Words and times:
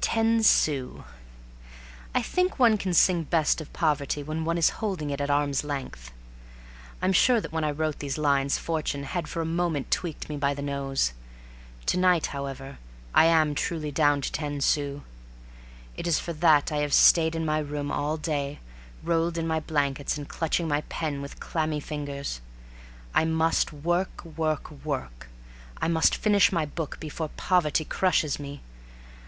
Ten 0.00 0.42
sous.... 0.42 1.02
I 2.12 2.22
think 2.22 2.58
one 2.58 2.76
can 2.76 2.92
sing 2.92 3.22
best 3.22 3.60
of 3.60 3.72
poverty 3.72 4.20
when 4.20 4.44
one 4.44 4.58
is 4.58 4.70
holding 4.82 5.10
it 5.10 5.20
at 5.20 5.30
arm's 5.30 5.62
length. 5.62 6.10
I'm 7.00 7.12
sure 7.12 7.40
that 7.40 7.52
when 7.52 7.62
I 7.62 7.70
wrote 7.70 8.00
these 8.00 8.18
lines, 8.18 8.58
fortune 8.58 9.04
had 9.04 9.28
for 9.28 9.40
a 9.40 9.44
moment 9.46 9.92
tweaked 9.92 10.28
me 10.28 10.36
by 10.36 10.54
the 10.54 10.60
nose. 10.60 11.12
To 11.86 11.96
night, 12.00 12.26
however, 12.34 12.78
I 13.14 13.26
am 13.26 13.54
truly 13.54 13.92
down 13.92 14.22
to 14.22 14.32
ten 14.32 14.60
sous. 14.60 15.02
It 15.96 16.08
is 16.08 16.18
for 16.18 16.32
that 16.32 16.72
I 16.72 16.78
have 16.78 16.92
stayed 16.92 17.36
in 17.36 17.46
my 17.46 17.60
room 17.60 17.92
all 17.92 18.16
day, 18.16 18.58
rolled 19.04 19.38
in 19.38 19.46
my 19.46 19.60
blankets 19.60 20.18
and 20.18 20.28
clutching 20.28 20.66
my 20.66 20.80
pen 20.88 21.22
with 21.22 21.38
clammy 21.38 21.78
fingers. 21.78 22.40
I 23.14 23.24
must 23.24 23.72
work, 23.72 24.24
work, 24.36 24.84
work. 24.84 25.28
I 25.80 25.86
must 25.86 26.16
finish 26.16 26.50
my 26.50 26.66
book 26.66 26.98
before 26.98 27.28
poverty 27.36 27.84
crushes 27.84 28.40
me. 28.40 28.62